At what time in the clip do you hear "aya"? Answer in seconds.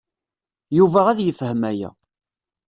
1.71-1.89